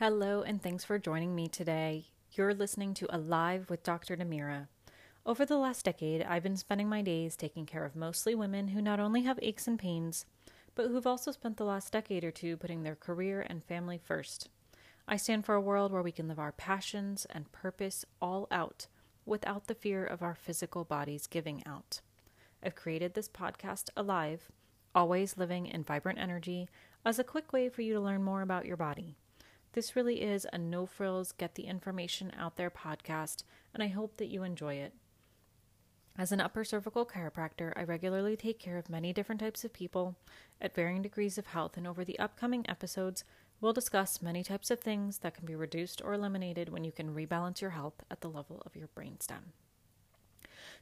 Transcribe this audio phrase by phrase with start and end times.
[0.00, 2.06] Hello, and thanks for joining me today.
[2.32, 4.16] You're listening to Alive with Dr.
[4.16, 4.68] Namira.
[5.26, 8.80] Over the last decade, I've been spending my days taking care of mostly women who
[8.80, 10.24] not only have aches and pains,
[10.74, 14.48] but who've also spent the last decade or two putting their career and family first.
[15.06, 18.86] I stand for a world where we can live our passions and purpose all out
[19.26, 22.00] without the fear of our physical bodies giving out.
[22.64, 24.50] I've created this podcast, Alive,
[24.94, 26.70] always living in vibrant energy,
[27.04, 29.18] as a quick way for you to learn more about your body.
[29.72, 34.16] This really is a no frills, get the information out there podcast, and I hope
[34.16, 34.94] that you enjoy it.
[36.18, 40.16] As an upper cervical chiropractor, I regularly take care of many different types of people
[40.60, 43.22] at varying degrees of health, and over the upcoming episodes,
[43.60, 47.14] we'll discuss many types of things that can be reduced or eliminated when you can
[47.14, 49.52] rebalance your health at the level of your brainstem.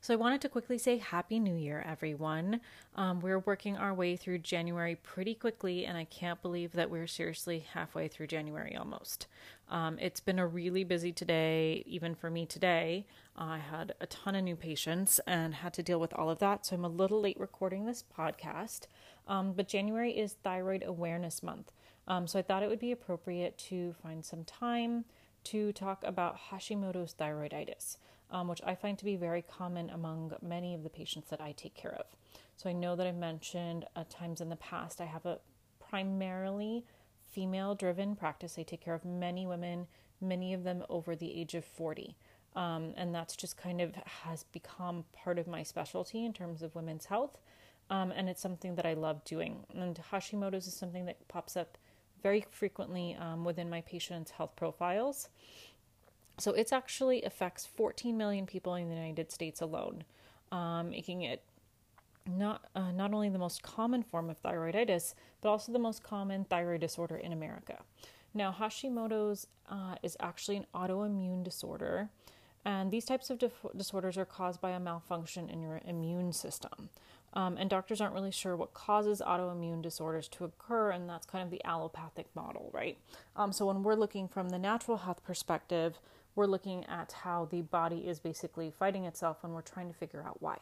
[0.00, 2.60] So I wanted to quickly say Happy New Year, everyone.
[2.94, 7.08] Um, we're working our way through January pretty quickly, and I can't believe that we're
[7.08, 9.26] seriously halfway through January almost.
[9.68, 13.06] Um, it's been a really busy today, even for me today.
[13.36, 16.64] I had a ton of new patients and had to deal with all of that,
[16.64, 18.82] so I'm a little late recording this podcast.
[19.26, 21.72] Um, but January is Thyroid Awareness Month,
[22.06, 25.04] um, so I thought it would be appropriate to find some time
[25.50, 27.96] to talk about Hashimoto's thyroiditis
[28.30, 31.52] um, which I find to be very common among many of the patients that I
[31.52, 32.06] take care of.
[32.56, 35.38] So I know that I've mentioned at times in the past I have a
[35.88, 36.84] primarily
[37.30, 38.56] female driven practice.
[38.58, 39.86] I take care of many women,
[40.20, 42.16] many of them over the age of 40.
[42.56, 46.74] Um, and that's just kind of has become part of my specialty in terms of
[46.74, 47.38] women's health.
[47.90, 49.64] Um, and it's something that I love doing.
[49.74, 51.78] And Hashimoto's is something that pops up
[52.22, 55.28] very frequently um, within my patients' health profiles.
[56.38, 60.04] So it actually affects 14 million people in the United States alone,
[60.52, 61.42] um, making it
[62.26, 66.44] not uh, not only the most common form of thyroiditis, but also the most common
[66.44, 67.78] thyroid disorder in America.
[68.34, 72.10] Now, Hashimoto's uh, is actually an autoimmune disorder,
[72.64, 76.90] and these types of dif- disorders are caused by a malfunction in your immune system.
[77.34, 81.44] Um, and doctors aren't really sure what causes autoimmune disorders to occur, and that's kind
[81.44, 82.96] of the allopathic model, right?
[83.36, 86.00] Um, so, when we're looking from the natural health perspective,
[86.34, 90.24] we're looking at how the body is basically fighting itself when we're trying to figure
[90.26, 90.58] out why.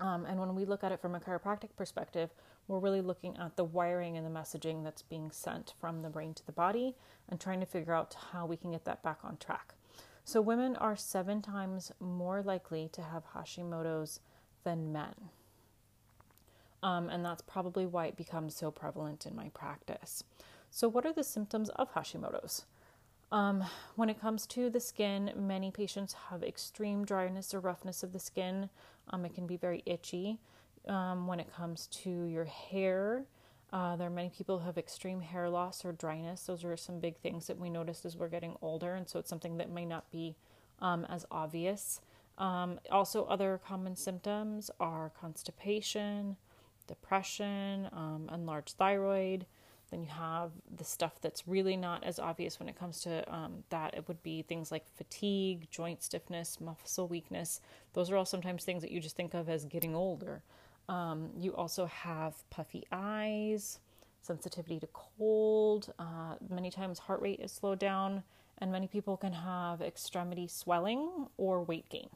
[0.00, 2.30] Um, and when we look at it from a chiropractic perspective,
[2.68, 6.34] we're really looking at the wiring and the messaging that's being sent from the brain
[6.34, 6.94] to the body
[7.28, 9.74] and trying to figure out how we can get that back on track.
[10.24, 14.20] So, women are seven times more likely to have Hashimoto's
[14.62, 15.14] than men.
[16.82, 20.22] Um, and that's probably why it becomes so prevalent in my practice.
[20.70, 22.64] So, what are the symptoms of Hashimoto's?
[23.30, 23.64] Um,
[23.96, 28.18] when it comes to the skin, many patients have extreme dryness or roughness of the
[28.18, 28.70] skin.
[29.10, 30.38] Um, it can be very itchy.
[30.86, 33.24] Um, when it comes to your hair,
[33.72, 36.44] uh, there are many people who have extreme hair loss or dryness.
[36.44, 39.28] Those are some big things that we notice as we're getting older, and so it's
[39.28, 40.36] something that may not be
[40.80, 42.00] um, as obvious.
[42.38, 46.36] Um, also, other common symptoms are constipation,
[46.88, 49.46] depression, um, enlarged thyroid.
[49.90, 53.64] Then you have the stuff that's really not as obvious when it comes to um,
[53.70, 53.94] that.
[53.94, 57.60] It would be things like fatigue, joint stiffness, muscle weakness.
[57.94, 60.42] Those are all sometimes things that you just think of as getting older.
[60.88, 63.78] Um, you also have puffy eyes,
[64.20, 65.92] sensitivity to cold.
[65.98, 68.22] Uh, many times, heart rate is slowed down,
[68.58, 72.10] and many people can have extremity swelling or weight gain.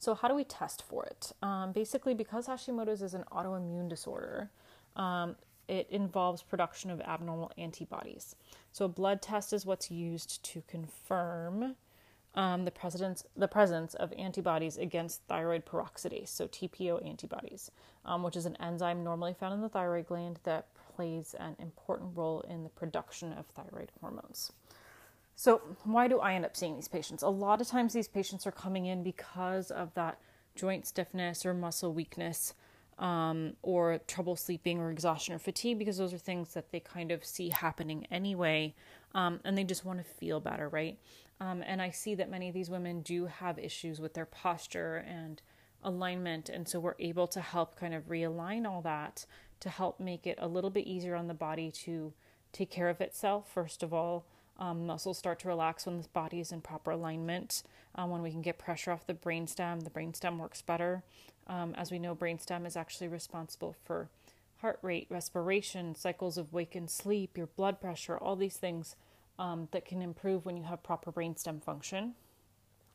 [0.00, 1.32] So, how do we test for it?
[1.42, 4.50] Um, basically, because Hashimoto's is an autoimmune disorder,
[4.96, 5.36] um,
[5.68, 8.34] it involves production of abnormal antibodies.
[8.72, 11.76] So, a blood test is what's used to confirm
[12.34, 17.70] um, the, presence, the presence of antibodies against thyroid peroxidase, so TPO antibodies,
[18.06, 22.16] um, which is an enzyme normally found in the thyroid gland that plays an important
[22.16, 24.50] role in the production of thyroid hormones.
[25.40, 27.22] So, why do I end up seeing these patients?
[27.22, 30.18] A lot of times, these patients are coming in because of that
[30.54, 32.52] joint stiffness or muscle weakness
[32.98, 37.10] um, or trouble sleeping or exhaustion or fatigue because those are things that they kind
[37.10, 38.74] of see happening anyway
[39.14, 40.98] um, and they just want to feel better, right?
[41.40, 44.96] Um, and I see that many of these women do have issues with their posture
[45.08, 45.40] and
[45.82, 49.24] alignment, and so we're able to help kind of realign all that
[49.60, 52.12] to help make it a little bit easier on the body to
[52.52, 54.26] take care of itself, first of all.
[54.60, 57.62] Um, muscles start to relax when the body is in proper alignment.
[57.94, 61.02] Um, when we can get pressure off the brainstem, the brainstem works better.
[61.46, 64.08] Um, as we know, brainstem is actually responsible for
[64.58, 68.94] heart rate, respiration, cycles of wake and sleep, your blood pressure, all these things
[69.38, 72.14] um, that can improve when you have proper brainstem function.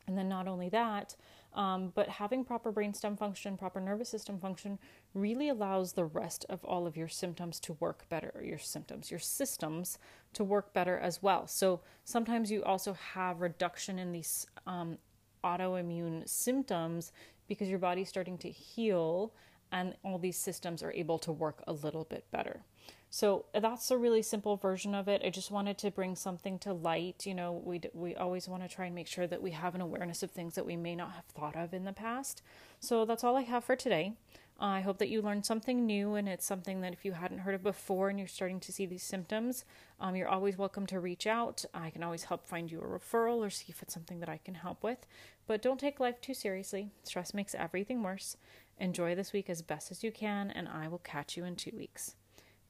[0.06, 1.16] And then not only that,
[1.54, 4.78] um, but having proper brainstem function, proper nervous system function
[5.14, 9.20] really allows the rest of all of your symptoms to work better, your symptoms, your
[9.20, 9.98] systems
[10.34, 11.46] to work better as well.
[11.46, 14.98] So sometimes you also have reduction in these um,
[15.42, 17.10] autoimmune symptoms
[17.48, 19.32] because your body's starting to heal
[19.72, 22.62] and all these systems are able to work a little bit better.
[23.10, 25.22] So that's a really simple version of it.
[25.24, 27.24] I just wanted to bring something to light.
[27.24, 29.80] You know, we we always want to try and make sure that we have an
[29.80, 32.42] awareness of things that we may not have thought of in the past.
[32.80, 34.14] So that's all I have for today.
[34.58, 37.54] I hope that you learned something new, and it's something that if you hadn't heard
[37.54, 39.66] of before and you're starting to see these symptoms,
[40.00, 41.66] um, you're always welcome to reach out.
[41.74, 44.40] I can always help find you a referral or see if it's something that I
[44.42, 45.06] can help with.
[45.46, 46.90] But don't take life too seriously.
[47.02, 48.38] Stress makes everything worse.
[48.78, 51.76] Enjoy this week as best as you can, and I will catch you in two
[51.76, 52.14] weeks.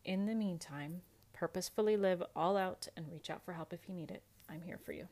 [0.07, 4.13] In the meantime, purposefully live all out and reach out for help if you need
[4.13, 4.23] it.
[4.49, 5.09] I'm here for you.